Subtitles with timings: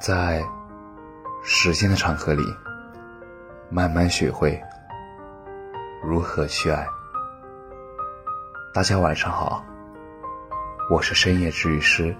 [0.00, 0.42] 在
[1.42, 2.42] 时间的长河里，
[3.70, 4.60] 慢慢学会
[6.02, 6.86] 如何去爱。
[8.74, 9.64] 大家晚上好，
[10.90, 12.14] 我是深夜治愈师，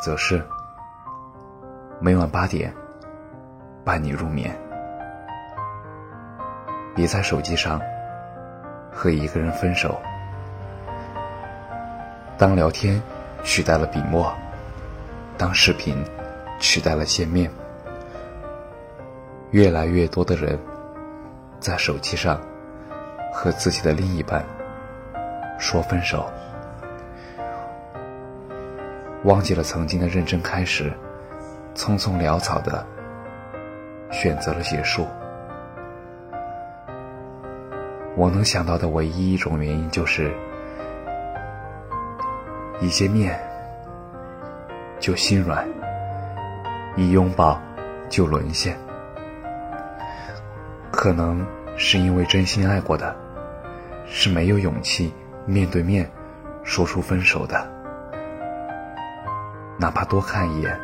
[0.00, 0.42] 则是
[2.00, 2.74] 每晚八点
[3.84, 4.58] 伴你入眠。
[6.94, 7.80] 别在手机上
[8.90, 10.00] 和一个人分手。
[12.36, 13.00] 当聊天
[13.44, 14.34] 取代了笔墨，
[15.38, 16.04] 当视频。
[16.62, 17.50] 取代了见面，
[19.50, 20.56] 越来越多的人
[21.58, 22.40] 在手机上
[23.34, 24.44] 和自己的另一半
[25.58, 26.24] 说分手，
[29.24, 30.92] 忘记了曾经的认真开始，
[31.74, 32.86] 匆匆潦草的
[34.12, 35.04] 选择了结束。
[38.14, 40.32] 我能想到的唯一一种原因就是，
[42.80, 43.36] 一见面
[45.00, 45.66] 就心软。
[46.94, 47.58] 一拥抱
[48.10, 48.76] 就沦陷，
[50.90, 53.16] 可能是因为真心爱过的，
[54.06, 55.10] 是没有勇气
[55.46, 56.10] 面对面
[56.62, 57.66] 说出分手的，
[59.78, 60.78] 哪怕多看一眼，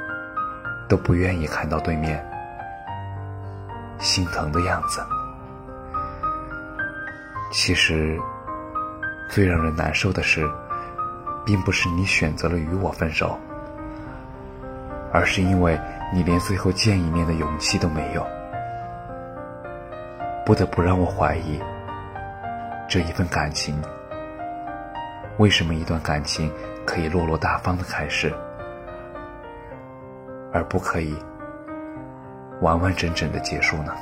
[0.89, 2.27] 都不愿意看到对面
[3.99, 5.05] 心疼的样子。
[7.53, 8.19] 其实，
[9.29, 10.49] 最让人难受的是，
[11.45, 13.39] 并不是你选择了与我分手，
[15.13, 15.79] 而是因为。
[16.11, 18.27] 你连最后见一面的勇气都没有，
[20.45, 21.61] 不得不让我怀疑，
[22.89, 23.81] 这一份感情，
[25.37, 26.51] 为什么一段感情
[26.87, 28.35] 可以落落大方的开始，
[30.51, 31.15] 而不可以
[32.63, 33.95] 完完整整的结束呢？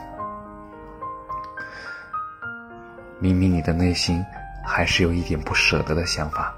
[3.18, 4.24] 明明你的内心
[4.64, 6.54] 还是有一点不舍得的想法，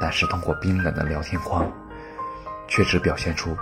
[0.00, 1.68] 但是通过冰冷的聊天框，
[2.68, 3.56] 却只表现出。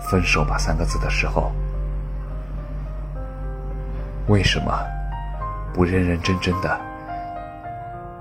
[0.00, 1.52] 分手吧三个字的时候，
[4.28, 4.86] 为什么
[5.74, 6.80] 不认认真真的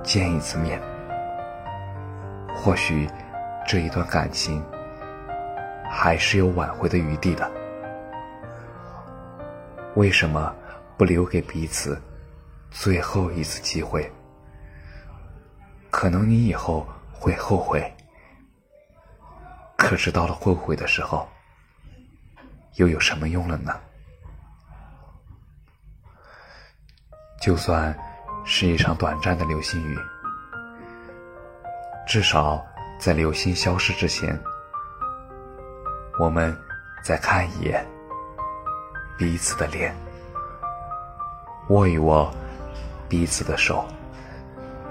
[0.04, 0.82] 见一次面？
[2.56, 3.08] 或许
[3.66, 4.62] 这一段感情
[5.90, 7.50] 还是有挽回的余地的。
[9.96, 10.54] 为什么
[10.98, 12.02] 不留给彼此
[12.70, 14.12] 最后一次机会？
[15.90, 17.92] 可能你以后会后悔，
[19.78, 21.28] 可是到了后悔的时候。
[22.78, 23.76] 又有什么用了呢？
[27.42, 27.96] 就算
[28.46, 29.98] 是一场短暂的流星雨，
[32.06, 32.64] 至少
[33.00, 34.40] 在流星消失之前，
[36.20, 36.56] 我们
[37.04, 37.84] 再看一眼
[39.18, 39.96] 彼此的脸，
[41.70, 42.32] 握一握
[43.10, 43.86] 彼此的手，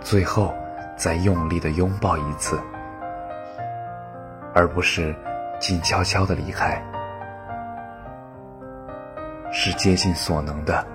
[0.00, 0.52] 最后
[0.96, 2.60] 再用力的拥抱一次，
[4.54, 5.14] 而不是
[5.60, 6.82] 静悄悄的离开。
[9.58, 10.86] 是竭尽所能的，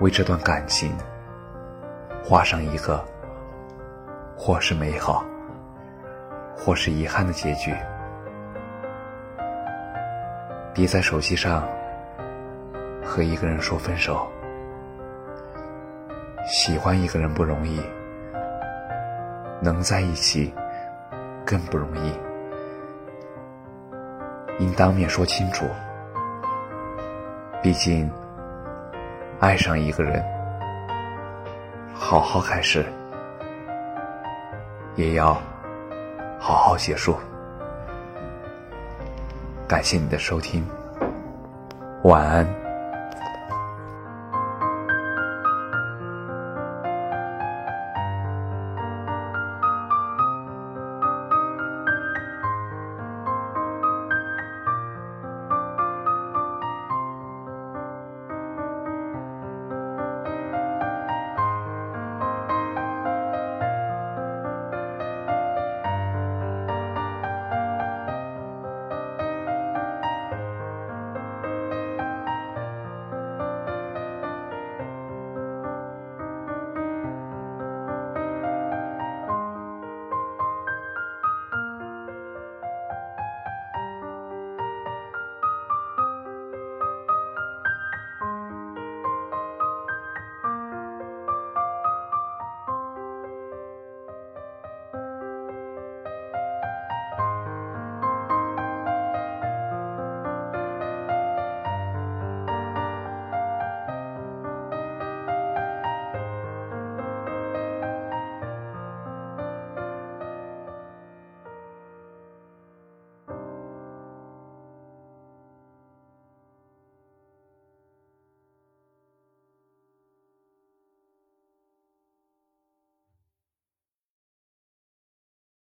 [0.00, 0.92] 为这段感情
[2.24, 3.02] 画上一个，
[4.36, 5.24] 或是美好，
[6.52, 7.72] 或是遗憾的结局。
[10.74, 11.62] 别在手机上
[13.04, 14.28] 和一个人说分手。
[16.44, 17.80] 喜欢一个人不容易，
[19.60, 20.52] 能在一起
[21.46, 22.18] 更不容易，
[24.58, 25.66] 应当面说清楚。
[27.62, 28.10] 毕竟，
[29.38, 30.20] 爱上一个人，
[31.94, 32.84] 好好开始，
[34.96, 35.40] 也要
[36.40, 37.16] 好好结束。
[39.68, 40.66] 感谢你的收听，
[42.02, 42.44] 晚安。